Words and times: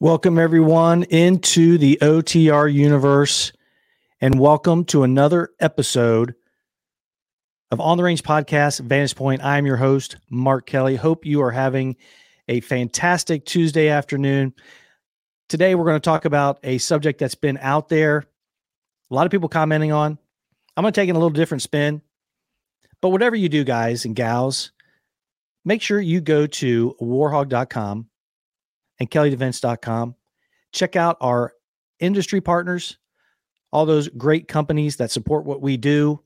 Welcome, 0.00 0.38
everyone, 0.38 1.02
into 1.02 1.76
the 1.76 1.98
OTR 2.00 2.72
universe, 2.72 3.52
and 4.20 4.38
welcome 4.40 4.84
to 4.86 5.02
another 5.02 5.50
episode 5.60 6.34
of 7.70 7.80
On 7.80 7.96
the 7.96 8.04
Range 8.04 8.22
Podcast, 8.22 8.80
Vantage 8.80 9.16
Point. 9.16 9.44
I'm 9.44 9.66
your 9.66 9.76
host, 9.76 10.16
Mark 10.30 10.66
Kelley. 10.66 10.96
Hope 10.96 11.26
you 11.26 11.42
are 11.42 11.50
having 11.50 11.96
a 12.48 12.60
fantastic 12.60 13.44
Tuesday 13.44 13.88
afternoon. 13.88 14.54
Today, 15.48 15.74
we're 15.74 15.84
going 15.84 15.96
to 15.96 16.00
talk 16.00 16.24
about 16.24 16.58
a 16.62 16.78
subject 16.78 17.18
that's 17.18 17.34
been 17.34 17.58
out 17.60 17.88
there, 17.88 18.24
a 19.10 19.14
lot 19.14 19.26
of 19.26 19.30
people 19.30 19.48
commenting 19.48 19.92
on. 19.92 20.16
I'm 20.78 20.82
going 20.82 20.92
to 20.92 21.00
take 21.00 21.08
it 21.08 21.16
a 21.16 21.18
little 21.18 21.30
different 21.30 21.62
spin. 21.62 22.02
But 23.02 23.08
whatever 23.08 23.34
you 23.34 23.48
do, 23.48 23.64
guys 23.64 24.04
and 24.04 24.14
gals, 24.14 24.70
make 25.64 25.82
sure 25.82 26.00
you 26.00 26.20
go 26.20 26.46
to 26.46 26.94
warhogg.com 27.02 28.06
and 29.00 29.10
kelleydefense.com. 29.10 30.14
Check 30.70 30.94
out 30.94 31.16
our 31.20 31.52
industry 31.98 32.40
partners, 32.40 32.96
all 33.72 33.86
those 33.86 34.06
great 34.06 34.46
companies 34.46 34.98
that 34.98 35.10
support 35.10 35.46
what 35.46 35.60
we 35.60 35.76
do. 35.76 36.22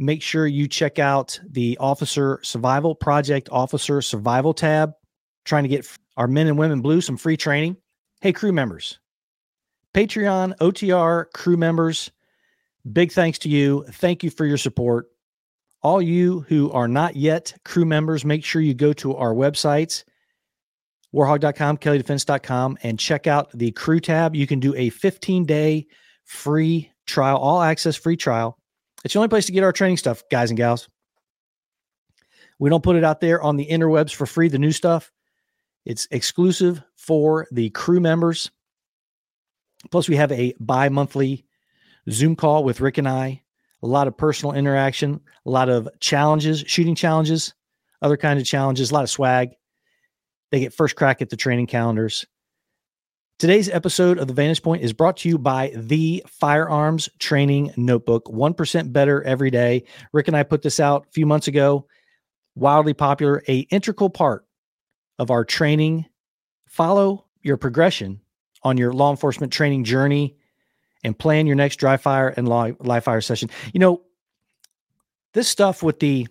Make 0.00 0.22
sure 0.22 0.48
you 0.48 0.66
check 0.66 0.98
out 0.98 1.38
the 1.48 1.78
Officer 1.78 2.40
Survival 2.42 2.96
Project 2.96 3.48
Officer 3.52 4.02
Survival 4.02 4.54
tab, 4.54 4.94
trying 5.44 5.62
to 5.62 5.68
get 5.68 5.86
our 6.16 6.26
men 6.26 6.48
and 6.48 6.58
women 6.58 6.80
blue 6.80 7.00
some 7.00 7.16
free 7.16 7.36
training. 7.36 7.76
Hey, 8.22 8.32
crew 8.32 8.52
members, 8.52 8.98
Patreon, 9.94 10.56
OTR 10.58 11.26
crew 11.32 11.56
members, 11.56 12.10
big 12.92 13.12
thanks 13.12 13.38
to 13.40 13.48
you. 13.48 13.84
Thank 13.92 14.22
you 14.22 14.30
for 14.30 14.44
your 14.44 14.58
support. 14.58 15.06
All 15.82 16.02
you 16.02 16.40
who 16.48 16.70
are 16.72 16.88
not 16.88 17.16
yet 17.16 17.54
crew 17.64 17.84
members, 17.84 18.24
make 18.24 18.44
sure 18.44 18.60
you 18.60 18.74
go 18.74 18.92
to 18.94 19.14
our 19.16 19.32
websites 19.32 20.04
warhogg.com, 21.14 21.78
kelleydefense.com, 21.78 22.78
and 22.82 22.98
check 22.98 23.26
out 23.26 23.50
the 23.52 23.70
crew 23.72 24.00
tab. 24.00 24.34
You 24.34 24.46
can 24.46 24.60
do 24.60 24.74
a 24.76 24.90
15 24.90 25.44
day 25.44 25.86
free 26.24 26.90
trial, 27.06 27.38
all 27.38 27.62
access 27.62 27.96
free 27.96 28.16
trial. 28.16 28.58
It's 29.04 29.14
the 29.14 29.20
only 29.20 29.28
place 29.28 29.46
to 29.46 29.52
get 29.52 29.64
our 29.64 29.72
training 29.72 29.96
stuff, 29.96 30.22
guys 30.30 30.50
and 30.50 30.56
gals. 30.56 30.88
We 32.58 32.70
don't 32.70 32.82
put 32.82 32.96
it 32.96 33.04
out 33.04 33.20
there 33.20 33.40
on 33.40 33.56
the 33.56 33.66
interwebs 33.66 34.12
for 34.12 34.26
free, 34.26 34.48
the 34.48 34.58
new 34.58 34.72
stuff. 34.72 35.12
It's 35.86 36.08
exclusive 36.10 36.82
for 36.96 37.46
the 37.52 37.70
crew 37.70 38.00
members. 38.00 38.50
Plus, 39.90 40.08
we 40.08 40.16
have 40.16 40.32
a 40.32 40.54
bi 40.58 40.88
monthly 40.88 41.46
Zoom 42.10 42.36
call 42.36 42.64
with 42.64 42.80
Rick 42.80 42.98
and 42.98 43.08
I, 43.08 43.42
a 43.82 43.86
lot 43.86 44.08
of 44.08 44.16
personal 44.16 44.54
interaction, 44.54 45.20
a 45.46 45.50
lot 45.50 45.68
of 45.68 45.88
challenges, 46.00 46.64
shooting 46.66 46.94
challenges, 46.94 47.54
other 48.02 48.16
kinds 48.16 48.40
of 48.40 48.46
challenges, 48.46 48.90
a 48.90 48.94
lot 48.94 49.02
of 49.02 49.10
swag. 49.10 49.50
They 50.50 50.60
get 50.60 50.72
first 50.72 50.96
crack 50.96 51.20
at 51.20 51.30
the 51.30 51.36
training 51.36 51.66
calendars. 51.66 52.24
Today's 53.38 53.68
episode 53.68 54.18
of 54.18 54.26
the 54.26 54.34
Vantage 54.34 54.62
Point 54.62 54.82
is 54.82 54.92
brought 54.92 55.18
to 55.18 55.28
you 55.28 55.38
by 55.38 55.72
the 55.76 56.24
Firearms 56.26 57.08
Training 57.20 57.72
Notebook. 57.76 58.24
1% 58.24 58.92
better 58.92 59.22
every 59.22 59.50
day. 59.50 59.84
Rick 60.12 60.26
and 60.26 60.36
I 60.36 60.42
put 60.42 60.62
this 60.62 60.80
out 60.80 61.06
a 61.06 61.12
few 61.12 61.24
months 61.24 61.46
ago. 61.46 61.86
Wildly 62.56 62.94
popular, 62.94 63.44
a 63.46 63.60
integral 63.70 64.10
part 64.10 64.44
of 65.20 65.30
our 65.30 65.44
training. 65.44 66.06
Follow 66.66 67.26
your 67.42 67.56
progression 67.56 68.20
on 68.64 68.76
your 68.76 68.92
law 68.92 69.10
enforcement 69.10 69.52
training 69.52 69.84
journey 69.84 70.36
and 71.04 71.18
plan 71.18 71.46
your 71.46 71.56
next 71.56 71.76
dry 71.76 71.96
fire 71.96 72.28
and 72.28 72.48
live 72.48 73.04
fire 73.04 73.20
session. 73.20 73.50
You 73.72 73.80
know, 73.80 74.02
this 75.34 75.48
stuff 75.48 75.82
with 75.82 76.00
the 76.00 76.26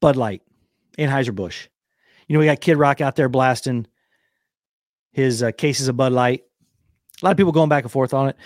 Bud 0.00 0.16
Light, 0.16 0.42
Anheuser-Busch, 0.98 1.68
you 2.28 2.34
know, 2.34 2.40
we 2.40 2.46
got 2.46 2.60
Kid 2.60 2.76
Rock 2.76 3.00
out 3.00 3.16
there 3.16 3.28
blasting 3.28 3.86
his 5.12 5.42
uh, 5.42 5.52
cases 5.52 5.88
of 5.88 5.96
Bud 5.96 6.12
Light. 6.12 6.42
A 7.22 7.24
lot 7.24 7.30
of 7.30 7.36
people 7.36 7.52
going 7.52 7.68
back 7.68 7.84
and 7.84 7.92
forth 7.92 8.12
on 8.12 8.28
it. 8.28 8.36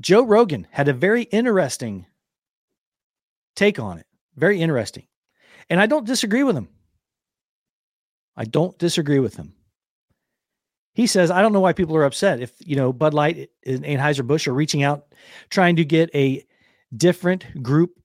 Joe 0.00 0.24
Rogan 0.24 0.66
had 0.70 0.88
a 0.88 0.92
very 0.92 1.22
interesting 1.24 2.06
take 3.54 3.78
on 3.78 3.98
it. 3.98 4.06
Very 4.36 4.60
interesting. 4.60 5.06
And 5.68 5.80
I 5.80 5.86
don't 5.86 6.06
disagree 6.06 6.42
with 6.42 6.56
him. 6.56 6.68
I 8.36 8.44
don't 8.44 8.76
disagree 8.78 9.18
with 9.18 9.36
him. 9.36 9.54
He 10.94 11.06
says, 11.06 11.30
I 11.30 11.42
don't 11.42 11.52
know 11.52 11.60
why 11.60 11.72
people 11.72 11.96
are 11.96 12.04
upset 12.04 12.40
if, 12.40 12.52
you 12.60 12.76
know, 12.76 12.92
Bud 12.92 13.14
Light 13.14 13.50
and 13.66 13.84
Anheuser-Busch 13.84 14.46
are 14.46 14.54
reaching 14.54 14.82
out, 14.82 15.06
trying 15.50 15.76
to 15.76 15.84
get 15.84 16.08
a 16.14 16.46
different 16.96 17.62
group 17.62 17.98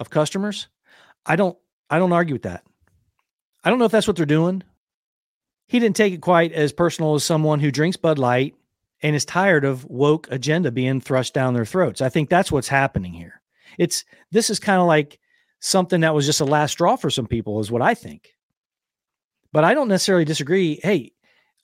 of 0.00 0.10
customers. 0.10 0.66
I 1.24 1.36
don't, 1.36 1.56
I 1.88 1.98
don't 1.98 2.12
argue 2.12 2.34
with 2.34 2.42
that. 2.42 2.64
I 3.62 3.70
don't 3.70 3.78
know 3.78 3.84
if 3.84 3.92
that's 3.92 4.08
what 4.08 4.16
they're 4.16 4.26
doing. 4.26 4.64
He 5.68 5.78
didn't 5.78 5.96
take 5.96 6.12
it 6.12 6.20
quite 6.20 6.52
as 6.52 6.72
personal 6.72 7.14
as 7.14 7.22
someone 7.22 7.60
who 7.60 7.70
drinks 7.70 7.96
Bud 7.96 8.18
Light 8.18 8.56
and 9.00 9.14
is 9.14 9.24
tired 9.24 9.64
of 9.64 9.84
woke 9.84 10.26
agenda 10.30 10.72
being 10.72 11.00
thrust 11.00 11.32
down 11.32 11.54
their 11.54 11.64
throats. 11.64 12.00
I 12.00 12.08
think 12.08 12.28
that's 12.28 12.50
what's 12.50 12.68
happening 12.68 13.12
here. 13.12 13.40
It's 13.78 14.04
this 14.32 14.50
is 14.50 14.58
kind 14.58 14.80
of 14.80 14.86
like 14.86 15.18
something 15.60 16.00
that 16.00 16.14
was 16.14 16.26
just 16.26 16.40
a 16.40 16.44
last 16.44 16.72
straw 16.72 16.96
for 16.96 17.08
some 17.08 17.26
people, 17.26 17.60
is 17.60 17.70
what 17.70 17.82
I 17.82 17.94
think. 17.94 18.34
But 19.52 19.64
I 19.64 19.74
don't 19.74 19.88
necessarily 19.88 20.24
disagree. 20.24 20.80
Hey, 20.82 21.12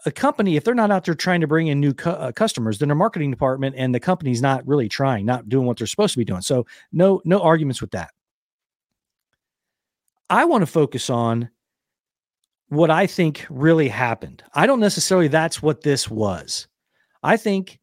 a 0.06 0.12
company, 0.12 0.56
if 0.56 0.64
they're 0.64 0.74
not 0.74 0.90
out 0.90 1.04
there 1.04 1.14
trying 1.14 1.40
to 1.40 1.46
bring 1.46 1.66
in 1.66 1.80
new 1.80 1.92
cu- 1.92 2.10
uh, 2.10 2.32
customers, 2.32 2.78
then 2.78 2.88
their 2.88 2.96
marketing 2.96 3.30
department 3.30 3.74
and 3.76 3.94
the 3.94 4.00
company's 4.00 4.40
not 4.40 4.66
really 4.66 4.88
trying, 4.88 5.26
not 5.26 5.48
doing 5.48 5.66
what 5.66 5.76
they're 5.78 5.86
supposed 5.86 6.12
to 6.12 6.18
be 6.18 6.24
doing. 6.24 6.40
So 6.40 6.66
no, 6.92 7.20
no 7.24 7.40
arguments 7.40 7.80
with 7.80 7.90
that. 7.92 8.10
I 10.30 10.44
want 10.44 10.62
to 10.62 10.66
focus 10.66 11.10
on 11.10 11.50
what 12.68 12.90
I 12.90 13.06
think 13.06 13.46
really 13.50 13.88
happened. 13.88 14.42
I 14.54 14.66
don't 14.66 14.80
necessarily 14.80 15.28
that's 15.28 15.62
what 15.62 15.82
this 15.82 16.08
was. 16.08 16.68
I 17.22 17.36
think 17.36 17.80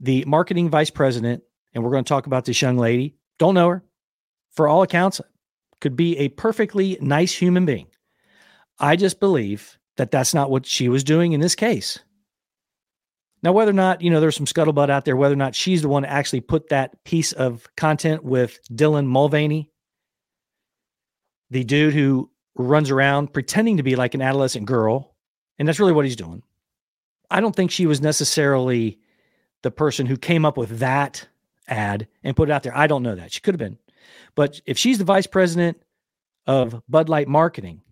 the 0.00 0.24
marketing 0.26 0.68
vice 0.70 0.90
president, 0.90 1.42
and 1.74 1.82
we're 1.82 1.90
going 1.90 2.04
to 2.04 2.08
talk 2.08 2.26
about 2.26 2.44
this 2.44 2.60
young 2.60 2.76
lady, 2.76 3.14
don't 3.38 3.54
know 3.54 3.68
her, 3.68 3.84
for 4.50 4.68
all 4.68 4.82
accounts, 4.82 5.20
could 5.80 5.96
be 5.96 6.18
a 6.18 6.28
perfectly 6.30 6.98
nice 7.00 7.32
human 7.32 7.64
being. 7.64 7.86
I 8.80 8.96
just 8.96 9.20
believe 9.20 9.78
that 9.98 10.10
that's 10.10 10.32
not 10.32 10.50
what 10.50 10.64
she 10.64 10.88
was 10.88 11.04
doing 11.04 11.32
in 11.32 11.40
this 11.40 11.54
case. 11.54 11.98
Now, 13.42 13.52
whether 13.52 13.70
or 13.70 13.74
not, 13.74 14.00
you 14.00 14.10
know, 14.10 14.20
there's 14.20 14.36
some 14.36 14.46
scuttlebutt 14.46 14.90
out 14.90 15.04
there, 15.04 15.16
whether 15.16 15.34
or 15.34 15.36
not 15.36 15.54
she's 15.54 15.82
the 15.82 15.88
one 15.88 16.02
to 16.02 16.10
actually 16.10 16.40
put 16.40 16.70
that 16.70 17.04
piece 17.04 17.32
of 17.32 17.68
content 17.76 18.24
with 18.24 18.58
Dylan 18.72 19.06
Mulvaney, 19.06 19.70
the 21.50 21.62
dude 21.62 21.94
who 21.94 22.30
runs 22.56 22.90
around 22.90 23.32
pretending 23.32 23.76
to 23.76 23.82
be 23.82 23.94
like 23.94 24.14
an 24.14 24.22
adolescent 24.22 24.66
girl. 24.66 25.14
And 25.58 25.68
that's 25.68 25.78
really 25.78 25.92
what 25.92 26.04
he's 26.04 26.16
doing. 26.16 26.42
I 27.30 27.40
don't 27.40 27.54
think 27.54 27.70
she 27.70 27.86
was 27.86 28.00
necessarily 28.00 28.98
the 29.62 29.70
person 29.70 30.06
who 30.06 30.16
came 30.16 30.44
up 30.44 30.56
with 30.56 30.78
that 30.78 31.28
ad 31.68 32.08
and 32.24 32.36
put 32.36 32.48
it 32.48 32.52
out 32.52 32.62
there. 32.62 32.76
I 32.76 32.86
don't 32.86 33.02
know 33.02 33.14
that. 33.14 33.32
She 33.32 33.40
could 33.40 33.54
have 33.54 33.58
been. 33.58 33.78
But 34.34 34.60
if 34.66 34.78
she's 34.78 34.98
the 34.98 35.04
vice 35.04 35.26
president 35.26 35.80
of 36.46 36.82
Bud 36.88 37.08
Light 37.08 37.28
marketing, 37.28 37.82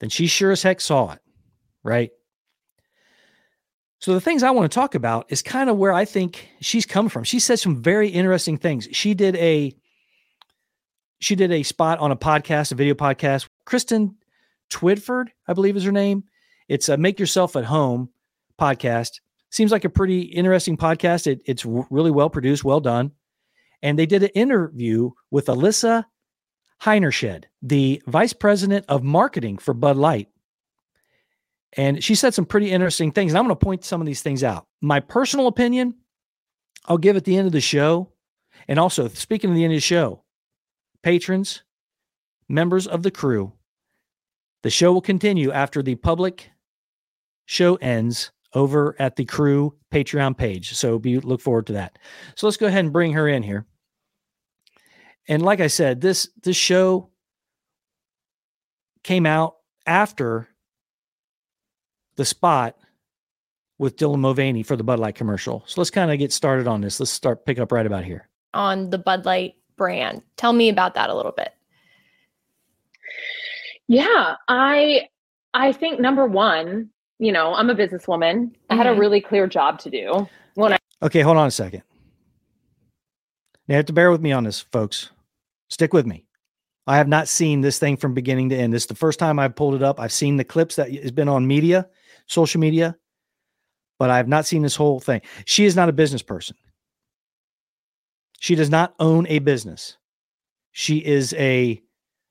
then 0.00 0.10
she 0.10 0.26
sure 0.26 0.52
as 0.52 0.62
heck 0.62 0.80
saw 0.80 1.12
it, 1.12 1.20
right? 1.82 2.10
So 4.00 4.14
the 4.14 4.20
things 4.20 4.42
I 4.42 4.52
want 4.52 4.70
to 4.70 4.74
talk 4.74 4.94
about 4.94 5.26
is 5.28 5.42
kind 5.42 5.68
of 5.68 5.76
where 5.76 5.92
I 5.92 6.04
think 6.04 6.48
she's 6.60 6.86
come 6.86 7.08
from. 7.08 7.24
She 7.24 7.40
said 7.40 7.58
some 7.58 7.82
very 7.82 8.08
interesting 8.08 8.56
things. 8.56 8.88
She 8.92 9.14
did 9.14 9.34
a 9.36 9.74
she 11.20 11.34
did 11.34 11.50
a 11.50 11.64
spot 11.64 11.98
on 11.98 12.12
a 12.12 12.16
podcast, 12.16 12.70
a 12.70 12.76
video 12.76 12.94
podcast. 12.94 13.48
Kristen 13.64 14.16
Twidford, 14.70 15.28
I 15.48 15.52
believe 15.52 15.76
is 15.76 15.82
her 15.82 15.92
name. 15.92 16.24
It's 16.68 16.88
a 16.88 16.96
Make 16.96 17.18
Yourself 17.18 17.56
at 17.56 17.64
Home 17.64 18.10
podcast. 18.60 19.20
Seems 19.50 19.72
like 19.72 19.84
a 19.84 19.90
pretty 19.90 20.20
interesting 20.20 20.76
podcast. 20.76 21.26
It, 21.26 21.40
it's 21.44 21.64
really 21.64 22.12
well 22.12 22.30
produced, 22.30 22.62
well 22.62 22.80
done. 22.80 23.12
And 23.82 23.98
they 23.98 24.06
did 24.06 24.22
an 24.22 24.30
interview 24.30 25.10
with 25.30 25.46
Alyssa 25.46 26.04
Heinerscheid, 26.82 27.44
the 27.62 28.02
vice 28.06 28.32
president 28.32 28.84
of 28.88 29.02
marketing 29.02 29.58
for 29.58 29.74
Bud 29.74 29.96
Light. 29.96 30.28
And 31.76 32.02
she 32.02 32.14
said 32.14 32.34
some 32.34 32.46
pretty 32.46 32.70
interesting 32.70 33.12
things. 33.12 33.32
And 33.32 33.38
I'm 33.38 33.44
going 33.44 33.56
to 33.56 33.64
point 33.64 33.84
some 33.84 34.00
of 34.00 34.06
these 34.06 34.22
things 34.22 34.42
out. 34.42 34.66
My 34.80 35.00
personal 35.00 35.48
opinion, 35.48 35.94
I'll 36.86 36.98
give 36.98 37.16
at 37.16 37.24
the 37.24 37.36
end 37.36 37.46
of 37.46 37.52
the 37.52 37.60
show. 37.60 38.12
And 38.68 38.78
also, 38.78 39.08
speaking 39.08 39.50
of 39.50 39.56
the 39.56 39.64
end 39.64 39.72
of 39.72 39.76
the 39.76 39.80
show, 39.80 40.22
patrons, 41.02 41.62
members 42.48 42.86
of 42.86 43.02
the 43.02 43.10
crew. 43.10 43.52
The 44.62 44.70
show 44.70 44.92
will 44.92 45.00
continue 45.00 45.52
after 45.52 45.82
the 45.82 45.94
public 45.94 46.50
show 47.46 47.76
ends 47.76 48.32
over 48.54 48.96
at 48.98 49.16
the 49.16 49.24
crew 49.24 49.74
Patreon 49.92 50.36
page. 50.36 50.74
So 50.74 50.98
be 50.98 51.18
look 51.18 51.40
forward 51.40 51.66
to 51.66 51.74
that. 51.74 51.98
So 52.34 52.46
let's 52.46 52.56
go 52.56 52.66
ahead 52.66 52.84
and 52.84 52.92
bring 52.92 53.12
her 53.12 53.28
in 53.28 53.42
here. 53.42 53.66
And 55.28 55.42
like 55.42 55.60
I 55.60 55.66
said, 55.66 56.00
this 56.00 56.28
this 56.42 56.56
show 56.56 57.10
came 59.04 59.26
out 59.26 59.56
after 59.86 60.48
the 62.16 62.24
spot 62.24 62.76
with 63.78 63.96
Dylan 63.96 64.18
Mulvaney 64.18 64.62
for 64.62 64.76
the 64.76 64.82
Bud 64.82 64.98
Light 64.98 65.14
commercial. 65.14 65.62
So 65.66 65.80
let's 65.80 65.90
kind 65.90 66.10
of 66.10 66.18
get 66.18 66.32
started 66.32 66.66
on 66.66 66.80
this. 66.80 66.98
Let's 66.98 67.12
start 67.12 67.46
pick 67.46 67.58
up 67.58 67.70
right 67.70 67.86
about 67.86 68.04
here. 68.04 68.28
On 68.54 68.90
the 68.90 68.98
Bud 68.98 69.24
Light 69.24 69.54
brand. 69.76 70.22
Tell 70.36 70.52
me 70.52 70.68
about 70.68 70.94
that 70.94 71.10
a 71.10 71.14
little 71.14 71.32
bit. 71.32 71.52
Yeah, 73.86 74.36
I 74.48 75.08
I 75.54 75.72
think 75.72 76.00
number 76.00 76.26
one, 76.26 76.90
you 77.18 77.32
know, 77.32 77.54
I'm 77.54 77.70
a 77.70 77.74
businesswoman. 77.74 78.34
Mm-hmm. 78.34 78.52
I 78.70 78.74
had 78.74 78.86
a 78.86 78.90
mm-hmm. 78.90 79.00
really 79.00 79.20
clear 79.20 79.46
job 79.46 79.78
to 79.80 79.90
do. 79.90 80.28
When 80.54 80.72
I 80.72 80.78
Okay, 81.02 81.20
hold 81.20 81.36
on 81.36 81.46
a 81.46 81.50
second. 81.50 81.82
You 83.68 83.76
have 83.76 83.86
to 83.86 83.92
bear 83.92 84.10
with 84.10 84.20
me 84.20 84.32
on 84.32 84.44
this, 84.44 84.60
folks. 84.60 85.10
Stick 85.68 85.92
with 85.92 86.06
me. 86.06 86.24
I 86.86 86.96
have 86.96 87.08
not 87.08 87.28
seen 87.28 87.60
this 87.60 87.78
thing 87.78 87.96
from 87.96 88.14
beginning 88.14 88.48
to 88.48 88.56
end. 88.56 88.72
This 88.72 88.84
is 88.84 88.88
the 88.88 88.94
first 88.94 89.18
time 89.18 89.38
I've 89.38 89.54
pulled 89.54 89.74
it 89.74 89.82
up. 89.82 90.00
I've 90.00 90.12
seen 90.12 90.36
the 90.36 90.44
clips 90.44 90.76
that 90.76 90.90
has 90.90 91.10
been 91.10 91.28
on 91.28 91.46
media, 91.46 91.86
social 92.26 92.60
media, 92.60 92.96
but 93.98 94.08
I 94.08 94.16
have 94.16 94.28
not 94.28 94.46
seen 94.46 94.62
this 94.62 94.76
whole 94.76 94.98
thing. 94.98 95.20
She 95.44 95.66
is 95.66 95.76
not 95.76 95.90
a 95.90 95.92
business 95.92 96.22
person. 96.22 96.56
She 98.40 98.54
does 98.54 98.70
not 98.70 98.94
own 99.00 99.26
a 99.26 99.40
business. 99.40 99.98
She 100.72 100.98
is 100.98 101.34
a 101.34 101.82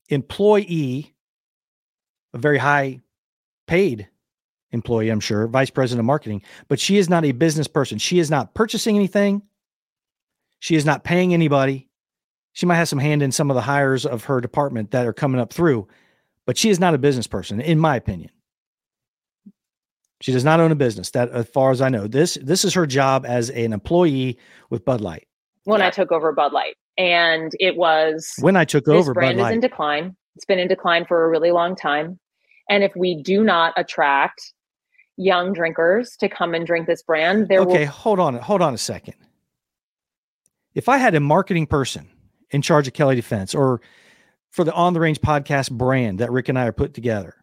employee, 0.09 1.13
a 2.33 2.37
very 2.37 2.57
high 2.57 3.01
paid 3.67 4.07
employee, 4.71 5.09
I'm 5.09 5.19
sure, 5.19 5.47
vice 5.47 5.69
president 5.69 5.99
of 5.99 6.05
marketing, 6.05 6.41
but 6.67 6.79
she 6.79 6.97
is 6.97 7.09
not 7.09 7.25
a 7.25 7.31
business 7.31 7.67
person. 7.67 7.97
She 7.99 8.19
is 8.19 8.31
not 8.31 8.53
purchasing 8.53 8.95
anything. 8.95 9.41
She 10.59 10.75
is 10.75 10.85
not 10.85 11.03
paying 11.03 11.33
anybody. 11.33 11.86
She 12.57 12.65
might 12.65 12.77
have 12.77 12.89
some 12.89 12.98
hand 12.98 13.21
in 13.21 13.31
some 13.31 13.51
of 13.51 13.56
the 13.56 13.62
hires 13.62 14.04
of 14.04 14.24
her 14.24 14.42
department 14.42 14.89
that 14.89 15.06
are 15.06 15.13
coming 15.13 15.39
up 15.39 15.54
through, 15.54 15.88
but 16.48 16.57
she 16.57 16.71
is 16.71 16.80
not 16.80 16.95
a 16.95 16.98
business 16.98 17.27
person, 17.27 17.62
in 17.62 17.77
my 17.77 17.95
opinion. 17.95 18.31
She 20.21 20.31
does 20.31 20.44
not 20.44 20.59
own 20.59 20.71
a 20.71 20.75
business. 20.75 21.12
That, 21.12 21.30
as 21.30 21.48
far 21.50 21.69
as 21.69 21.81
I 21.81 21.89
know, 21.89 22.07
this 22.07 22.36
this 22.42 22.65
is 22.65 22.74
her 22.74 22.88
job 22.88 23.27
as 23.27 23.51
an 23.51 23.74
employee 23.74 24.39
with 24.71 24.83
Bud 24.86 25.01
Light. 25.01 25.27
When 25.65 25.83
I 25.83 25.92
took 25.92 26.12
over 26.12 26.31
Bud 26.31 26.51
Light, 26.51 26.74
and 26.98 27.51
it 27.59 27.77
was 27.77 28.33
when 28.39 28.56
I 28.56 28.65
took 28.65 28.88
over. 28.88 29.13
Brand 29.13 29.38
Bud 29.38 29.50
is 29.50 29.54
in 29.54 29.59
decline. 29.59 30.15
It's 30.36 30.45
been 30.45 30.57
in 30.57 30.68
decline 30.68 31.06
for 31.06 31.25
a 31.25 31.30
really 31.30 31.51
long 31.51 31.75
time, 31.75 32.18
and 32.71 32.83
if 32.83 32.92
we 32.95 33.21
do 33.21 33.44
not 33.44 33.75
attract 33.77 34.42
young 35.15 35.54
drinkers 35.54 36.18
to 36.21 36.27
come 36.27 36.56
and 36.56 36.65
drink 36.65 36.88
this 36.88 37.04
brand, 37.04 37.50
there. 37.50 37.59
Okay, 37.59 37.86
will- 37.86 37.92
hold 37.92 38.19
on, 38.19 38.33
hold 38.33 38.63
on 38.63 38.74
a 38.74 38.80
second. 38.80 39.13
If 40.74 40.89
I 40.89 40.98
had 40.98 41.13
a 41.13 41.19
marketing 41.19 41.68
person 41.68 42.09
in 42.51 42.61
charge 42.61 42.88
of 42.88 42.94
Kelley 42.94 43.15
Defense 43.15 43.53
or 43.53 43.81
for 44.49 44.63
the 44.63 44.73
On 44.73 44.94
the 44.94 44.99
Range 44.99 45.19
podcast 45.21 45.71
brand 45.71 46.19
that 46.19 46.31
Rick 46.31 46.49
and 46.49 46.57
I 46.57 46.65
are 46.65 46.71
put 46.71 46.94
together. 46.94 47.35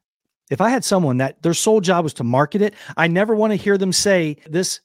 If 0.51 0.61
I 0.61 0.71
had 0.71 0.85
someone 0.85 1.19
that 1.19 1.43
their 1.43 1.55
sole 1.55 1.81
job 1.81 2.05
was 2.05 2.15
to 2.15 2.25
market 2.25 2.61
it, 2.63 2.75
I 2.97 3.07
never 3.07 3.35
want 3.35 3.53
to 3.53 3.57
hear 3.57 3.79
them 3.79 3.93
say 3.93 4.37
this 4.47 4.81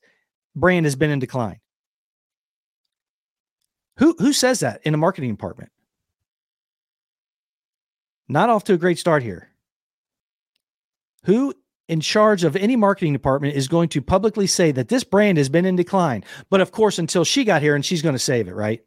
brand 0.56 0.86
has 0.86 0.96
been 0.96 1.10
in 1.10 1.20
decline. 1.20 1.60
Who 3.98 4.16
who 4.18 4.32
says 4.32 4.62
that 4.62 4.82
in 4.84 4.94
a 4.94 4.98
marketing 4.98 5.32
department? 5.32 5.72
Not 8.30 8.50
off 8.50 8.64
to 8.66 8.74
a 8.74 8.78
great 8.78 9.00
start 9.00 9.24
here. 9.24 9.50
Who 11.26 11.54
in 11.90 12.00
charge 12.00 12.44
of 12.44 12.56
any 12.56 12.76
marketing 12.76 13.12
department 13.12 13.56
is 13.56 13.68
going 13.68 13.90
to 13.90 14.02
publicly 14.02 14.48
say 14.48 14.72
that 14.72 14.88
this 14.88 15.04
brand 15.04 15.38
has 15.38 15.50
been 15.50 15.66
in 15.66 15.76
decline? 15.76 16.24
But 16.50 16.62
of 16.62 16.72
course, 16.72 17.00
until 17.00 17.26
she 17.26 17.44
got 17.44 17.62
here 17.62 17.76
and 17.76 17.84
she's 17.84 18.02
going 18.02 18.16
to 18.16 18.20
save 18.20 18.48
it, 18.48 18.56
right? 18.56 18.82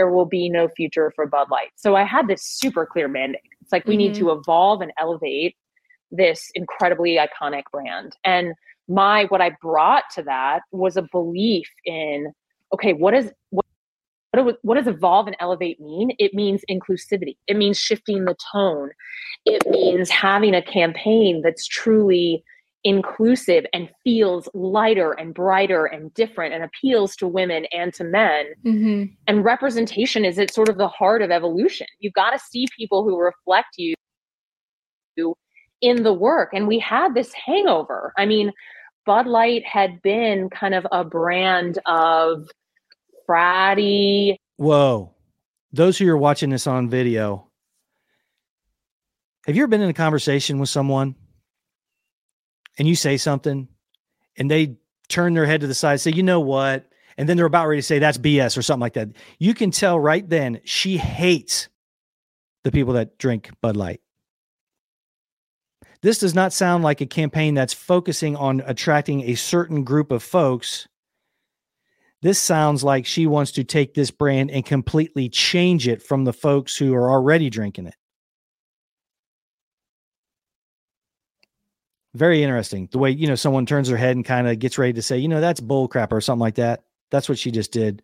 There 0.00 0.10
will 0.10 0.24
be 0.24 0.48
no 0.48 0.66
future 0.66 1.12
for 1.14 1.26
Bud 1.26 1.50
Light. 1.50 1.72
So 1.76 1.94
I 1.94 2.04
had 2.04 2.26
this 2.26 2.42
super 2.42 2.86
clear 2.86 3.06
mandate. 3.06 3.42
It's 3.60 3.70
like 3.70 3.84
we 3.84 3.92
mm-hmm. 3.92 3.98
need 3.98 4.14
to 4.14 4.24
mm-hmm. 4.24 4.40
evolve 4.40 4.80
and 4.80 4.90
elevate 4.98 5.56
this 6.10 6.50
incredibly 6.54 7.18
iconic 7.18 7.64
brand. 7.70 8.16
And 8.24 8.54
my 8.88 9.26
what 9.26 9.42
I 9.42 9.50
brought 9.60 10.04
to 10.14 10.22
that 10.22 10.60
was 10.72 10.96
a 10.96 11.02
belief 11.02 11.68
in 11.84 12.32
okay, 12.72 12.94
what 12.94 13.12
is 13.12 13.30
what 13.50 13.66
what 14.62 14.76
does 14.76 14.86
evolve 14.86 15.26
and 15.26 15.36
elevate 15.38 15.78
mean? 15.80 16.12
It 16.18 16.32
means 16.32 16.62
inclusivity. 16.70 17.36
It 17.46 17.58
means 17.58 17.78
shifting 17.78 18.24
the 18.24 18.36
tone. 18.50 18.92
It 19.44 19.68
means 19.68 20.08
having 20.08 20.54
a 20.54 20.62
campaign 20.62 21.42
that's 21.44 21.66
truly 21.66 22.42
inclusive 22.84 23.66
and 23.72 23.90
feels 24.02 24.48
lighter 24.54 25.12
and 25.12 25.34
brighter 25.34 25.86
and 25.86 26.12
different 26.14 26.54
and 26.54 26.64
appeals 26.64 27.14
to 27.16 27.28
women 27.28 27.66
and 27.72 27.92
to 27.94 28.04
men. 28.04 28.46
Mm-hmm. 28.64 29.12
And 29.26 29.44
representation 29.44 30.24
is 30.24 30.38
at 30.38 30.52
sort 30.52 30.68
of 30.68 30.78
the 30.78 30.88
heart 30.88 31.22
of 31.22 31.30
evolution. 31.30 31.86
You've 31.98 32.14
got 32.14 32.30
to 32.30 32.38
see 32.38 32.66
people 32.76 33.04
who 33.04 33.18
reflect 33.18 33.76
you 33.76 33.94
in 35.80 36.02
the 36.02 36.14
work. 36.14 36.50
And 36.52 36.66
we 36.66 36.78
had 36.78 37.14
this 37.14 37.32
hangover. 37.34 38.12
I 38.16 38.26
mean, 38.26 38.52
Bud 39.06 39.26
Light 39.26 39.64
had 39.66 40.00
been 40.02 40.48
kind 40.50 40.74
of 40.74 40.86
a 40.92 41.04
brand 41.04 41.78
of 41.86 42.48
fratty. 43.28 44.36
Whoa. 44.56 45.14
Those 45.72 45.98
who 45.98 46.08
are 46.08 46.16
watching 46.16 46.50
this 46.50 46.66
on 46.66 46.88
video, 46.90 47.48
have 49.46 49.56
you 49.56 49.62
ever 49.62 49.68
been 49.68 49.80
in 49.80 49.88
a 49.88 49.94
conversation 49.94 50.58
with 50.58 50.68
someone 50.68 51.14
and 52.80 52.88
you 52.88 52.96
say 52.96 53.18
something 53.18 53.68
and 54.38 54.50
they 54.50 54.78
turn 55.10 55.34
their 55.34 55.44
head 55.44 55.60
to 55.60 55.66
the 55.66 55.74
side, 55.74 56.00
say, 56.00 56.12
you 56.12 56.22
know 56.22 56.40
what? 56.40 56.90
And 57.18 57.28
then 57.28 57.36
they're 57.36 57.44
about 57.44 57.68
ready 57.68 57.82
to 57.82 57.86
say 57.86 57.98
that's 57.98 58.16
BS 58.16 58.56
or 58.56 58.62
something 58.62 58.80
like 58.80 58.94
that. 58.94 59.10
You 59.38 59.52
can 59.52 59.70
tell 59.70 60.00
right 60.00 60.26
then 60.26 60.62
she 60.64 60.96
hates 60.96 61.68
the 62.64 62.72
people 62.72 62.94
that 62.94 63.18
drink 63.18 63.50
Bud 63.60 63.76
Light. 63.76 64.00
This 66.00 66.20
does 66.20 66.34
not 66.34 66.54
sound 66.54 66.82
like 66.82 67.02
a 67.02 67.06
campaign 67.06 67.52
that's 67.52 67.74
focusing 67.74 68.34
on 68.34 68.62
attracting 68.64 69.24
a 69.28 69.34
certain 69.34 69.84
group 69.84 70.10
of 70.10 70.22
folks. 70.22 70.88
This 72.22 72.38
sounds 72.38 72.82
like 72.82 73.04
she 73.04 73.26
wants 73.26 73.52
to 73.52 73.64
take 73.64 73.92
this 73.92 74.10
brand 74.10 74.50
and 74.50 74.64
completely 74.64 75.28
change 75.28 75.86
it 75.86 76.02
from 76.02 76.24
the 76.24 76.32
folks 76.32 76.78
who 76.78 76.94
are 76.94 77.10
already 77.10 77.50
drinking 77.50 77.88
it. 77.88 77.96
Very 82.14 82.42
interesting. 82.42 82.88
The 82.90 82.98
way, 82.98 83.10
you 83.10 83.28
know, 83.28 83.36
someone 83.36 83.66
turns 83.66 83.88
their 83.88 83.96
head 83.96 84.16
and 84.16 84.24
kind 84.24 84.48
of 84.48 84.58
gets 84.58 84.78
ready 84.78 84.92
to 84.94 85.02
say, 85.02 85.18
you 85.18 85.28
know, 85.28 85.40
that's 85.40 85.60
bull 85.60 85.86
crap 85.86 86.12
or 86.12 86.20
something 86.20 86.40
like 86.40 86.56
that. 86.56 86.82
That's 87.10 87.28
what 87.28 87.38
she 87.38 87.50
just 87.50 87.72
did. 87.72 88.02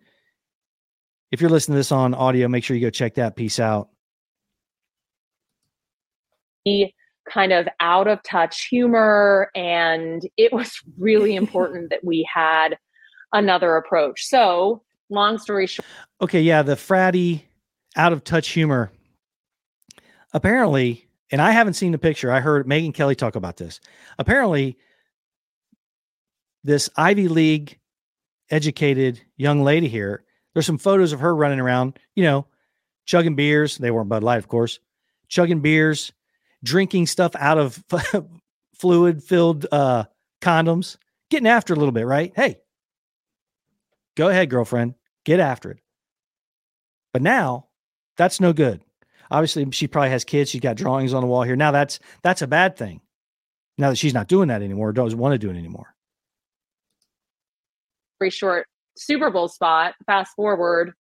If 1.33 1.41
you're 1.41 1.51
listening 1.51 1.75
to 1.75 1.79
this 1.79 1.91
on 1.91 2.15
audio, 2.15 2.47
make 2.47 2.63
sure 2.63 2.77
you 2.77 2.87
go 2.87 2.91
check 2.91 3.15
that 3.15 3.35
piece 3.35 3.59
out. 3.59 3.89
Kind 7.29 7.53
of 7.53 7.67
out 7.81 8.07
of 8.07 8.23
touch 8.23 8.67
humor. 8.67 9.51
And 9.57 10.23
it 10.37 10.53
was 10.53 10.81
really 10.99 11.35
important 11.35 11.91
that 11.91 12.05
we 12.05 12.29
had 12.33 12.79
another 13.33 13.77
approach. 13.77 14.25
So, 14.27 14.83
long 15.11 15.39
story 15.39 15.67
short. 15.67 15.87
Okay. 16.21 16.41
Yeah. 16.41 16.63
The 16.63 16.75
fratty, 16.75 17.43
out 17.97 18.13
of 18.13 18.23
touch 18.23 18.51
humor. 18.51 18.93
Apparently, 20.33 21.06
and 21.31 21.41
I 21.41 21.51
haven't 21.51 21.75
seen 21.75 21.93
the 21.93 21.99
picture. 21.99 22.31
I 22.31 22.41
heard 22.41 22.67
Megyn 22.67 22.95
Kelly 22.95 23.15
talk 23.15 23.37
about 23.37 23.57
this. 23.57 23.81
Apparently, 24.19 24.79
this 26.65 26.89
Ivy 26.97 27.29
League 27.29 27.79
educated 28.51 29.21
young 29.37 29.63
lady 29.63 29.89
here, 29.89 30.25
there's 30.55 30.67
some 30.67 30.79
photos 30.79 31.13
of 31.13 31.21
her 31.21 31.35
running 31.35 31.61
around, 31.61 31.99
you 32.15 32.25
know, 32.25 32.47
chugging 33.05 33.35
beers. 33.35 33.79
They 33.79 33.91
weren't 33.91 34.09
Bud 34.09 34.23
Light, 34.23 34.39
of 34.39 34.49
course, 34.49 34.79
chugging 35.29 35.61
beers, 35.61 36.13
drinking 36.63 37.07
stuff 37.07 37.35
out 37.37 37.59
of 37.59 37.83
fluid 38.75 39.23
filled 39.23 39.67
uh, 39.71 40.05
condoms, 40.41 40.97
getting 41.31 41.49
after 41.49 41.75
a 41.75 41.77
little 41.77 41.93
bit, 41.93 42.07
right? 42.07 42.33
Hey, 42.37 42.59
go 44.17 44.29
ahead, 44.29 44.51
girlfriend, 44.51 44.95
get 45.25 45.41
after 45.41 45.73
it. 45.73 45.79
But 47.13 47.23
now 47.23 47.67
that's 48.17 48.41
no 48.41 48.53
good. 48.53 48.83
Obviously, 49.31 49.69
she 49.73 49.89
probably 49.89 50.11
has 50.11 50.25
kids. 50.25 50.51
She's 50.51 50.61
got 50.61 50.77
drawings 50.77 51.15
on 51.15 51.23
the 51.23 51.27
wall 51.27 51.43
here. 51.43 51.57
Now 51.57 51.71
that's 51.71 51.99
that's 52.23 52.43
a 52.43 52.47
bad 52.47 52.77
thing. 52.77 53.01
Now 53.79 53.91
that 53.91 53.97
she's 53.97 54.15
not 54.15 54.29
doing 54.29 54.49
that 54.49 54.63
anymore, 54.63 54.93
doesn't 54.93 55.19
want 55.19 55.33
to 55.33 55.39
do 55.39 55.51
it 55.51 55.57
anymore. 55.57 55.95
Very 58.19 58.31
short 58.31 58.67
Super 58.97 59.31
Bowl 59.31 59.49
spot. 59.49 59.95
Fast 60.07 60.35
forward, 60.35 60.93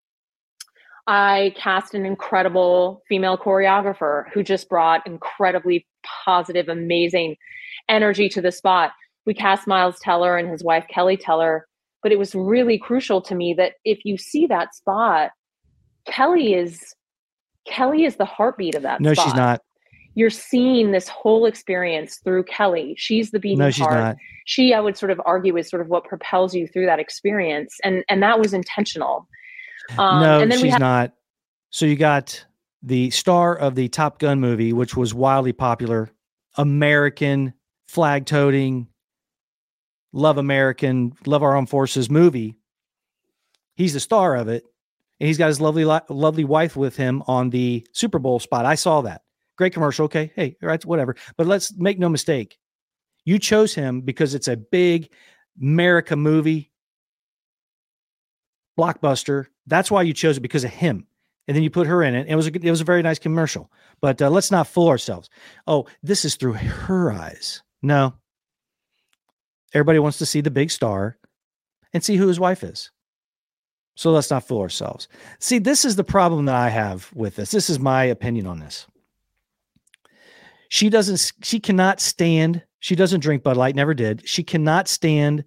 I 1.08 1.54
cast 1.56 1.94
an 1.94 2.06
incredible 2.06 3.04
female 3.08 3.38
choreographer 3.38 4.26
who 4.34 4.44
just 4.44 4.70
brought 4.70 5.06
incredibly 5.06 5.88
positive, 6.26 6.68
amazing 6.68 7.36
energy 7.88 8.28
to 8.30 8.42
the 8.42 8.52
spot. 8.52 8.92
We 9.26 9.34
cast 9.34 9.68
Miles 9.68 10.00
Teller 10.00 10.38
and 10.38 10.50
his 10.50 10.64
wife 10.64 10.86
Keleigh 10.94 11.20
Teller, 11.20 11.68
but 12.04 12.12
it 12.12 12.20
was 12.20 12.36
really 12.36 12.78
crucial 12.78 13.22
to 13.22 13.36
me 13.36 13.54
that 13.58 13.74
if 13.86 14.00
you 14.04 14.18
see 14.18 14.48
that 14.48 14.76
spot, 14.76 15.32
Keleigh 16.08 16.62
is 16.62 16.94
Keleigh 17.68 18.06
is 18.06 18.16
the 18.16 18.26
heartbeat 18.26 18.76
of 18.76 18.84
that. 18.84 19.02
No, 19.02 19.14
spot. 19.14 19.26
she's 19.26 19.34
not. 19.34 19.62
You're 20.16 20.30
seeing 20.30 20.92
this 20.92 21.08
whole 21.10 21.46
experience 21.46 22.18
through 22.24 22.46
Keleigh. 22.46 22.96
She's 22.98 23.32
the 23.32 23.40
beating 23.40 23.60
no, 23.60 23.70
she's 23.70 23.86
heart. 23.86 23.96
Not. 23.96 24.18
She, 24.46 24.74
I 24.74 24.80
would 24.80 24.98
sort 24.98 25.12
of 25.12 25.20
argue, 25.26 25.58
is 25.58 25.70
sort 25.70 25.82
of 25.82 25.90
what 25.90 26.06
propels 26.06 26.56
you 26.56 26.68
through 26.68 26.86
that 26.86 27.00
experience, 27.00 27.78
and 27.84 28.04
and 28.08 28.24
that 28.24 28.40
was 28.40 28.54
intentional. 28.54 29.28
Um, 29.98 30.22
no, 30.22 30.40
and 30.40 30.52
then 30.52 30.60
she's 30.60 30.72
have- 30.72 30.80
not. 30.80 31.14
So 31.70 31.86
you 31.86 31.98
got 31.98 32.46
the 32.82 33.10
star 33.10 33.56
of 33.56 33.76
the 33.76 33.90
Top 33.90 34.20
Gun 34.20 34.40
movie, 34.40 34.72
which 34.72 34.96
was 34.96 35.14
wildly 35.14 35.52
popular, 35.52 36.10
American 36.56 37.54
flag 37.88 38.26
toting, 38.26 38.88
Love 40.14 40.38
American, 40.38 41.14
Love 41.26 41.44
Our 41.44 41.56
Armed 41.56 41.70
Forces 41.70 42.10
movie. 42.10 42.56
He's 43.76 43.94
the 43.94 44.00
star 44.00 44.36
of 44.36 44.48
it. 44.48 44.64
And 45.20 45.28
he's 45.28 45.38
got 45.38 45.48
his 45.48 45.62
lovely, 45.62 45.86
lovely 45.86 46.44
wife 46.44 46.76
with 46.76 46.96
him 46.98 47.24
on 47.28 47.50
the 47.50 47.88
Super 47.94 48.20
Bowl 48.20 48.40
spot. 48.40 48.66
I 48.66 48.76
saw 48.76 49.02
that. 49.02 49.22
Great 49.58 49.74
commercial. 49.74 50.06
Okay. 50.06 50.32
Hey, 50.36 50.58
right, 50.62 50.84
whatever. 50.86 51.16
But 51.38 51.48
let's 51.48 51.74
make 51.78 51.98
no 51.98 52.10
mistake. 52.10 52.58
You 53.24 53.40
chose 53.40 53.74
him 53.74 54.02
because 54.02 54.36
it's 54.36 54.50
a 54.50 54.58
big 54.58 55.10
America 55.62 56.16
movie, 56.16 56.72
blockbuster. 58.78 59.46
That's 59.68 59.90
why 59.90 60.02
you 60.02 60.14
chose 60.14 60.38
it 60.38 60.42
because 60.42 60.64
of 60.64 60.72
him. 60.72 61.08
And 61.48 61.56
then 61.56 61.64
you 61.64 61.70
put 61.70 61.88
her 61.88 62.04
in 62.04 62.16
it. 62.16 62.28
It 62.28 62.36
was 62.36 62.48
a, 62.48 62.52
it 62.52 62.70
was 62.70 62.82
a 62.82 62.86
very 62.86 63.02
nice 63.02 63.20
commercial. 63.20 63.72
But 64.02 64.22
uh, 64.22 64.30
let's 64.30 64.52
not 64.52 64.68
fool 64.68 64.90
ourselves. 64.90 65.30
Oh, 65.68 65.88
this 66.04 66.26
is 66.26 66.36
through 66.36 66.54
her 66.54 67.12
eyes. 67.12 67.64
No. 67.82 68.16
Everybody 69.74 70.00
wants 70.00 70.18
to 70.18 70.26
see 70.26 70.42
the 70.42 70.52
big 70.52 70.72
star 70.72 71.18
and 71.94 72.04
see 72.04 72.16
who 72.16 72.28
his 72.28 72.40
wife 72.40 72.64
is. 72.64 72.92
So 73.96 74.12
let's 74.12 74.30
not 74.30 74.46
fool 74.46 74.62
ourselves. 74.62 75.08
See, 75.40 75.58
this 75.58 75.86
is 75.86 75.96
the 75.96 76.04
problem 76.04 76.46
that 76.46 76.56
I 76.56 76.70
have 76.70 77.10
with 77.16 77.38
this. 77.38 77.52
This 77.52 77.70
is 77.70 77.80
my 77.80 78.04
opinion 78.04 78.46
on 78.46 78.60
this. 78.60 78.86
She 80.70 80.90
doesn't, 80.90 81.34
she 81.44 81.60
cannot 81.60 82.02
stand, 82.02 82.64
she 82.80 82.96
doesn't 82.96 83.22
drink 83.22 83.44
Bud 83.44 83.56
Light, 83.56 83.76
never 83.76 83.94
did. 83.94 84.28
She 84.28 84.44
cannot 84.44 84.88
stand 84.88 85.46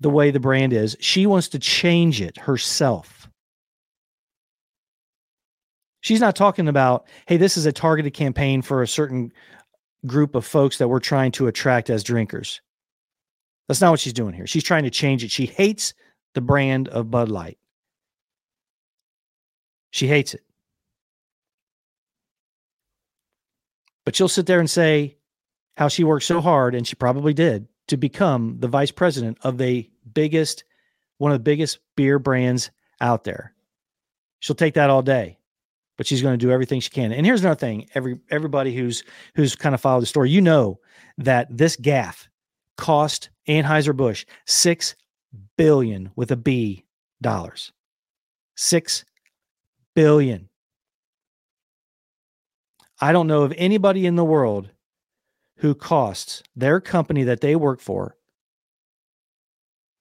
the 0.00 0.10
way 0.10 0.30
the 0.30 0.40
brand 0.40 0.72
is. 0.72 0.96
She 1.00 1.26
wants 1.26 1.48
to 1.48 1.58
change 1.58 2.20
it 2.20 2.36
herself. 2.38 3.28
She's 6.00 6.20
not 6.20 6.36
talking 6.36 6.68
about, 6.68 7.06
hey, 7.26 7.36
this 7.36 7.56
is 7.56 7.66
a 7.66 7.72
targeted 7.72 8.14
campaign 8.14 8.62
for 8.62 8.82
a 8.82 8.88
certain 8.88 9.32
group 10.06 10.34
of 10.34 10.44
folks 10.44 10.78
that 10.78 10.88
we're 10.88 11.00
trying 11.00 11.32
to 11.32 11.46
attract 11.46 11.90
as 11.90 12.04
drinkers. 12.04 12.60
That's 13.68 13.80
not 13.80 13.90
what 13.90 14.00
she's 14.00 14.12
doing 14.12 14.34
here. 14.34 14.46
She's 14.46 14.64
trying 14.64 14.84
to 14.84 14.90
change 14.90 15.24
it. 15.24 15.30
She 15.30 15.46
hates 15.46 15.94
the 16.36 16.42
brand 16.42 16.86
of 16.88 17.10
Bud 17.10 17.30
Light. 17.30 17.56
She 19.90 20.06
hates 20.06 20.34
it. 20.34 20.42
But 24.04 24.14
she'll 24.14 24.28
sit 24.28 24.44
there 24.44 24.60
and 24.60 24.68
say 24.68 25.16
how 25.78 25.88
she 25.88 26.04
worked 26.04 26.26
so 26.26 26.42
hard, 26.42 26.74
and 26.74 26.86
she 26.86 26.94
probably 26.94 27.32
did, 27.32 27.66
to 27.86 27.96
become 27.96 28.58
the 28.60 28.68
vice 28.68 28.90
president 28.90 29.38
of 29.40 29.56
the 29.56 29.90
biggest, 30.12 30.64
one 31.16 31.32
of 31.32 31.38
the 31.38 31.42
biggest 31.42 31.78
beer 31.96 32.18
brands 32.18 32.70
out 33.00 33.24
there. 33.24 33.54
She'll 34.40 34.56
take 34.56 34.74
that 34.74 34.90
all 34.90 35.00
day, 35.00 35.38
but 35.96 36.06
she's 36.06 36.20
going 36.20 36.38
to 36.38 36.46
do 36.46 36.52
everything 36.52 36.80
she 36.80 36.90
can. 36.90 37.12
And 37.12 37.24
here's 37.24 37.40
another 37.40 37.58
thing: 37.58 37.88
every 37.94 38.20
everybody 38.30 38.76
who's 38.76 39.02
who's 39.36 39.56
kind 39.56 39.74
of 39.74 39.80
followed 39.80 40.02
the 40.02 40.06
story, 40.06 40.28
you 40.28 40.42
know 40.42 40.80
that 41.16 41.48
this 41.56 41.76
gaff 41.76 42.28
cost 42.76 43.30
Anheuser 43.48 43.96
Busch 43.96 44.26
six 44.44 44.94
billion 45.56 46.10
with 46.16 46.30
a 46.30 46.36
B 46.36 46.84
dollars. 47.20 47.72
Six 48.56 49.04
billion. 49.94 50.48
I 53.00 53.12
don't 53.12 53.26
know 53.26 53.42
of 53.42 53.52
anybody 53.56 54.06
in 54.06 54.16
the 54.16 54.24
world 54.24 54.70
who 55.56 55.74
costs 55.74 56.42
their 56.54 56.80
company 56.80 57.24
that 57.24 57.40
they 57.40 57.56
work 57.56 57.80
for 57.80 58.16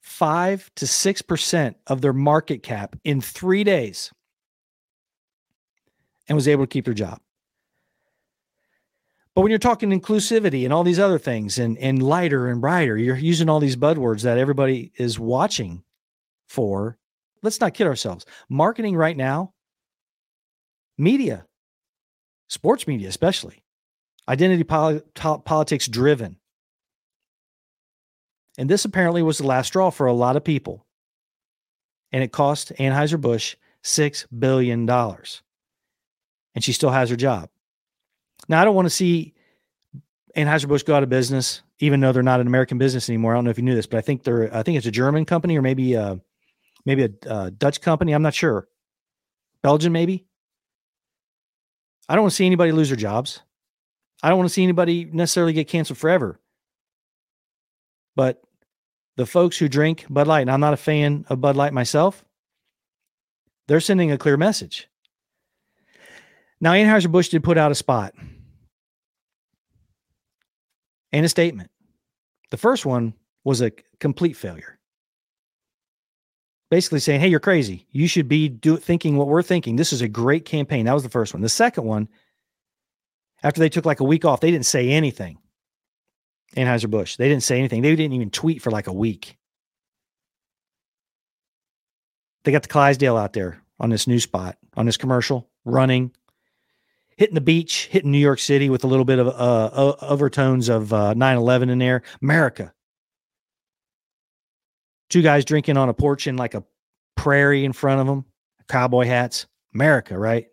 five 0.02 0.70
to 0.76 0.86
six 0.88 1.22
percent 1.22 1.78
of 1.88 2.02
their 2.02 2.14
market 2.14 2.64
cap 2.64 2.96
in 3.04 3.20
three 3.20 3.64
days 3.64 4.12
and 6.28 6.36
was 6.36 6.48
able 6.48 6.64
to 6.64 6.70
keep 6.70 6.86
their 6.86 6.94
job. 6.94 7.20
But 9.36 9.42
when 9.42 9.50
you're 9.52 9.60
talking 9.60 9.90
inclusivity 9.90 10.64
and 10.64 10.72
all 10.72 10.86
these 10.86 11.00
other 11.00 11.20
things 11.20 11.60
and, 11.60 11.78
and 11.78 12.02
lighter 12.02 12.48
and 12.48 12.62
brighter, 12.62 12.98
you're 12.98 13.18
using 13.18 13.50
all 13.50 13.60
these 13.60 13.76
buzzwords 13.76 14.22
that 14.22 14.38
everybody 14.38 14.94
is 14.98 15.20
watching 15.20 15.84
for. 16.48 16.98
Let's 17.44 17.60
not 17.60 17.74
kid 17.74 17.86
ourselves. 17.86 18.26
Marketing 18.50 18.96
right 18.96 19.18
now, 19.18 19.54
media, 20.98 21.46
sports 22.48 22.88
media 22.88 23.10
especially, 23.10 23.62
identity 24.30 24.64
poli- 24.64 25.02
politics 25.14 25.90
driven. 25.90 26.38
And 28.58 28.70
this 28.70 28.86
apparently 28.86 29.22
was 29.22 29.40
the 29.40 29.48
last 29.48 29.68
straw 29.68 29.90
for 29.90 30.08
a 30.08 30.14
lot 30.14 30.38
of 30.38 30.46
people. 30.46 30.86
And 32.14 32.24
it 32.24 32.32
cost 32.32 32.72
Anheuser-Busch 32.80 33.58
$6 33.84 34.26
billion. 34.40 34.90
And 34.90 36.64
she 36.64 36.72
still 36.72 36.92
has 36.92 37.10
her 37.10 37.18
job. 37.18 37.50
Now, 38.48 38.62
I 38.62 38.66
don't 38.66 38.76
want 38.76 38.86
to 38.86 38.92
see 38.92 39.34
Anheuser-Busch 40.36 40.84
go 40.84 40.96
out 40.96 41.04
of 41.04 41.10
business, 41.10 41.62
even 41.80 42.00
though 42.00 42.12
they're 42.12 42.24
not 42.24 42.40
an 42.40 42.48
American 42.48 42.78
business 42.78 43.10
anymore. 43.10 43.34
I 43.34 43.38
don't 43.38 43.46
know 43.46 43.52
if 43.52 43.58
you 43.58 43.64
knew 43.64 43.76
this, 43.76 43.88
but 43.88 43.98
I 43.98 44.02
think 44.02 44.24
they're, 44.24 44.54
I 44.56 44.64
think 44.64 44.78
it's 44.78 44.86
a 44.86 44.92
German 44.92 45.26
company 45.26 45.58
or 45.58 45.62
maybe, 45.62 45.94
a, 45.94 46.20
maybe 46.86 47.04
a, 47.04 47.10
a 47.30 47.52
Dutch 47.52 47.82
company. 47.82 48.12
I'm 48.14 48.22
not 48.22 48.34
sure. 48.34 48.68
Belgian, 49.62 49.92
maybe. 49.92 50.26
I 52.08 52.16
don't 52.16 52.24
want 52.24 52.32
to 52.34 52.36
see 52.36 52.46
anybody 52.46 52.72
lose 52.72 52.90
their 52.90 52.98
jobs. 52.98 53.42
I 54.22 54.30
don't 54.30 54.38
want 54.38 54.50
to 54.50 54.54
see 54.54 54.64
anybody 54.64 55.06
necessarily 55.06 55.54
get 55.54 55.68
canceled 55.68 55.98
forever. 55.98 56.40
But 58.16 58.42
the 59.18 59.26
folks 59.26 59.58
who 59.58 59.68
drink 59.68 60.06
Bud 60.10 60.28
Light, 60.28 60.42
and 60.42 60.52
I'm 60.52 60.60
not 60.60 60.74
a 60.74 60.78
fan 60.78 61.26
of 61.30 61.42
Bud 61.42 61.56
Light 61.56 61.74
myself, 61.74 62.24
they're 63.68 63.80
sending 63.80 64.12
a 64.12 64.18
clear 64.18 64.38
message. 64.38 64.88
Now, 66.62 66.74
Anheuser-Busch 66.74 67.30
did 67.30 67.44
put 67.44 67.58
out 67.58 67.72
a 67.72 67.76
spot 67.76 68.14
and 71.16 71.26
a 71.26 71.30
statement. 71.30 71.72
The 72.52 72.58
first 72.58 72.86
one 72.86 73.14
was 73.46 73.62
a 73.62 73.72
complete 74.00 74.36
failure. 74.36 74.78
Basically 76.70 77.00
saying, 77.00 77.22
hey, 77.22 77.30
you're 77.30 77.40
crazy. 77.40 77.88
You 77.92 78.08
should 78.08 78.28
be 78.28 78.50
do, 78.50 78.76
thinking 78.76 79.16
what 79.16 79.28
we're 79.28 79.42
thinking. 79.42 79.78
This 79.78 79.94
is 79.94 80.02
a 80.02 80.10
great 80.10 80.44
campaign. 80.44 80.86
That 80.86 80.94
was 80.94 81.04
the 81.04 81.10
first 81.10 81.34
one. 81.34 81.42
The 81.42 81.48
second 81.48 81.86
one, 81.86 82.10
after 83.44 83.60
they 83.60 83.70
took 83.70 83.86
like 83.86 84.02
a 84.02 84.06
week 84.06 84.26
off, 84.26 84.42
they 84.42 84.52
didn't 84.52 84.66
say 84.66 84.90
anything. 84.90 85.38
Anheuser-Busch. 86.58 87.16
They 87.16 87.30
didn't 87.30 87.44
say 87.44 87.60
anything. 87.60 87.82
They 87.82 87.96
didn't 87.96 88.14
even 88.14 88.30
tweet 88.30 88.62
for 88.62 88.72
like 88.72 88.88
a 88.88 88.94
week. 88.94 89.38
They 92.44 92.52
got 92.52 92.64
the 92.64 92.68
Clydesdale 92.68 93.16
out 93.16 93.34
there 93.34 93.62
on 93.80 93.90
this 93.90 94.06
new 94.06 94.20
spot, 94.20 94.58
on 94.76 94.86
this 94.86 94.98
commercial, 94.98 95.50
running, 95.64 96.12
hitting 97.18 97.36
the 97.36 97.42
beach, 97.42 97.88
hitting 97.92 98.12
New 98.12 98.18
York 98.20 98.40
City 98.40 98.70
with 98.70 98.84
a 98.84 98.88
little 98.88 99.06
bit 99.06 99.20
of 99.20 99.28
uh, 99.28 99.96
overtones 100.02 100.70
of 100.70 100.94
uh, 100.94 101.14
9/11 101.14 101.70
in 101.70 101.80
there. 101.80 102.04
America. 102.22 102.74
Two 105.10 105.22
guys 105.22 105.46
drinking 105.46 105.78
on 105.78 105.90
a 105.90 105.94
porch 105.94 106.28
in 106.28 106.36
like 106.36 106.56
a 106.56 106.64
prairie 107.16 107.64
in 107.64 107.74
front 107.74 108.02
of 108.02 108.08
them, 108.08 108.26
cowboy 108.68 109.06
hats. 109.06 109.48
America, 109.76 110.18
right? 110.18 110.48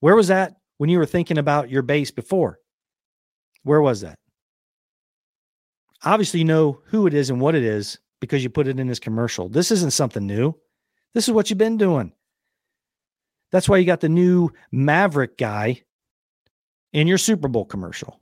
Where 0.00 0.14
was 0.14 0.28
that 0.28 0.56
when 0.76 0.90
you 0.90 0.98
were 0.98 1.06
thinking 1.06 1.38
about 1.38 1.70
your 1.70 1.82
base 1.82 2.10
before? 2.10 2.60
Where 3.62 3.80
was 3.80 4.02
that? 4.02 4.18
Obviously, 6.04 6.40
you 6.40 6.44
know 6.44 6.80
who 6.84 7.06
it 7.06 7.14
is 7.14 7.30
and 7.30 7.40
what 7.40 7.54
it 7.54 7.64
is 7.64 7.98
because 8.20 8.44
you 8.44 8.50
put 8.50 8.68
it 8.68 8.78
in 8.78 8.86
this 8.86 8.98
commercial. 8.98 9.48
This 9.48 9.70
isn't 9.70 9.92
something 9.92 10.26
new. 10.26 10.54
This 11.14 11.26
is 11.26 11.34
what 11.34 11.48
you've 11.48 11.58
been 11.58 11.78
doing. 11.78 12.12
That's 13.52 13.68
why 13.68 13.78
you 13.78 13.86
got 13.86 14.00
the 14.00 14.08
new 14.08 14.50
Maverick 14.72 15.38
guy 15.38 15.82
in 16.92 17.06
your 17.06 17.18
Super 17.18 17.48
Bowl 17.48 17.64
commercial. 17.64 18.20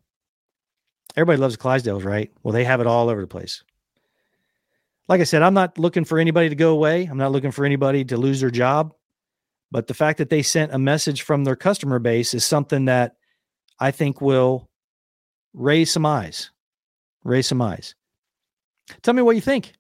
Everybody 1.17 1.41
loves 1.41 1.57
Clydesdales, 1.57 2.05
right? 2.05 2.31
Well, 2.43 2.53
they 2.53 2.65
have 2.65 2.81
it 2.81 2.87
all 2.87 3.09
over 3.09 3.21
the 3.21 3.27
place. 3.27 3.63
Like 5.09 5.21
I 5.21 5.25
said, 5.25 5.43
I'm 5.43 5.55
not 5.55 5.79
looking 5.79 6.05
for 6.05 6.19
anybody 6.19 6.49
to 6.49 6.55
go 6.55 6.73
away. 6.73 7.05
I'm 7.05 7.19
not 7.19 7.33
looking 7.33 7.53
for 7.53 7.65
anybody 7.65 8.05
to 8.07 8.17
lose 8.17 8.41
their 8.41 8.51
job. 8.51 8.95
But 9.71 9.87
the 9.87 9.95
fact 9.95 10.19
that 10.19 10.31
they 10.31 10.43
sent 10.43 10.75
a 10.75 10.79
message 10.79 11.23
from 11.23 11.45
their 11.45 11.57
customer 11.57 11.99
base 11.99 12.35
is 12.35 12.45
something 12.45 12.87
that 12.87 13.17
I 13.79 13.91
think 13.91 14.21
will 14.21 14.69
raise 15.53 15.91
some 15.91 16.07
eyes. 16.07 16.51
Raise 17.23 17.47
some 17.47 17.63
eyes. 17.63 17.95
Tell 19.03 19.15
me 19.15 19.23
what 19.23 19.37
you 19.37 19.43
think. 19.43 19.73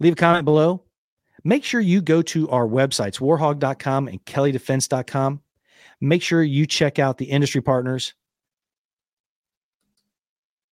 Leave 0.00 0.14
a 0.14 0.16
comment 0.16 0.44
below 0.44 0.82
make 1.46 1.64
sure 1.64 1.80
you 1.80 2.02
go 2.02 2.22
to 2.22 2.48
our 2.50 2.66
websites, 2.66 3.20
warhogg.com 3.20 4.08
and 4.08 4.24
kelleydefense.com. 4.24 5.40
Make 6.00 6.22
sure 6.22 6.42
you 6.42 6.66
check 6.66 6.98
out 6.98 7.18
the 7.18 7.26
industry 7.26 7.62
partners. 7.62 8.14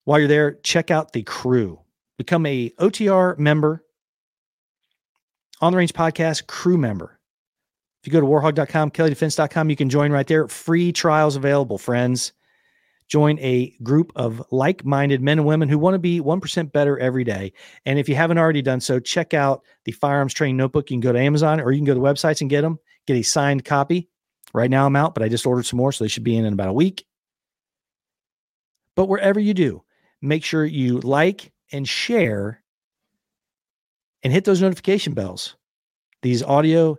While 0.04 0.18
you're 0.18 0.28
there, 0.28 0.54
check 0.62 0.90
out 0.90 1.12
the 1.12 1.22
crew. 1.22 1.80
Become 2.18 2.44
a 2.46 2.70
OTR 2.78 3.38
member, 3.38 3.84
on 5.60 5.72
the 5.72 5.78
range 5.78 5.92
podcast 5.92 6.46
crew 6.46 6.76
member. 6.76 7.18
If 8.02 8.06
you 8.06 8.12
go 8.12 8.20
to 8.20 8.26
warhogg.com, 8.26 8.90
kelleydefense.com, 8.90 9.70
you 9.70 9.76
can 9.76 9.88
join 9.88 10.12
right 10.12 10.26
there. 10.26 10.46
Free 10.48 10.92
trials 10.92 11.36
available, 11.36 11.78
friends. 11.78 12.32
Join 13.08 13.38
a 13.38 13.74
group 13.82 14.12
of 14.16 14.42
like 14.50 14.84
minded 14.84 15.22
men 15.22 15.38
and 15.38 15.46
women 15.46 15.68
who 15.68 15.78
want 15.78 15.94
to 15.94 15.98
be 15.98 16.20
1% 16.20 16.72
better 16.72 16.98
every 16.98 17.24
day. 17.24 17.52
And 17.84 17.98
if 17.98 18.08
you 18.08 18.14
haven't 18.14 18.38
already 18.38 18.62
done 18.62 18.80
so, 18.80 18.98
check 18.98 19.34
out 19.34 19.62
the 19.84 19.92
Firearms 19.92 20.34
Training 20.34 20.56
Notebook. 20.56 20.90
You 20.90 20.96
can 20.96 21.00
go 21.00 21.12
to 21.12 21.20
Amazon 21.20 21.60
or 21.60 21.70
you 21.70 21.78
can 21.78 21.86
go 21.86 21.94
to 21.94 22.00
the 22.00 22.06
websites 22.06 22.40
and 22.40 22.50
get 22.50 22.62
them, 22.62 22.78
get 23.06 23.16
a 23.16 23.22
signed 23.22 23.64
copy. 23.64 24.08
Right 24.54 24.70
now 24.70 24.86
I'm 24.86 24.96
out, 24.96 25.14
but 25.14 25.22
I 25.22 25.28
just 25.28 25.46
ordered 25.46 25.66
some 25.66 25.78
more, 25.78 25.92
so 25.92 26.04
they 26.04 26.08
should 26.08 26.24
be 26.24 26.36
in 26.36 26.44
in 26.44 26.52
about 26.52 26.68
a 26.68 26.72
week. 26.72 27.04
But 28.94 29.08
wherever 29.08 29.40
you 29.40 29.52
do, 29.52 29.82
make 30.22 30.44
sure 30.44 30.64
you 30.64 31.00
like, 31.00 31.52
and 31.72 31.88
share 31.88 32.62
and 34.22 34.32
hit 34.32 34.44
those 34.44 34.62
notification 34.62 35.12
bells. 35.12 35.56
These 36.22 36.42
audio 36.42 36.96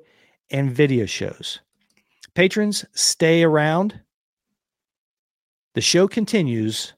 and 0.52 0.72
video 0.72 1.06
shows. 1.06 1.62
Patrons, 2.36 2.86
stay 2.94 3.44
around. 3.44 4.00
The 5.76 5.82
show 5.82 6.08
continues 6.08 6.94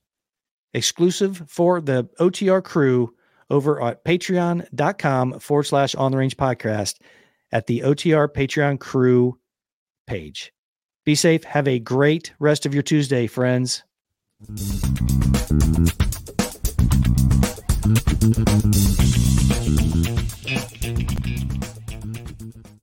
exclusive 0.75 1.43
for 1.47 1.81
the 1.81 2.07
OTR 2.19 2.63
crew 2.63 3.15
over 3.49 3.81
at 3.81 4.05
patreon.com 4.05 5.39
forward 5.39 5.63
slash 5.63 5.95
on 5.95 6.11
the 6.11 6.17
range 6.17 6.37
podcast 6.37 6.97
at 7.51 7.65
the 7.65 7.79
OTR 7.79 8.27
Patreon 8.27 8.79
crew 8.79 9.39
page. 10.05 10.53
Be 11.05 11.15
safe. 11.15 11.43
Have 11.45 11.67
a 11.67 11.79
great 11.79 12.33
rest 12.39 12.67
of 12.67 12.75
your 12.75 12.83
Tuesday, 12.83 13.25
friends. 13.25 13.83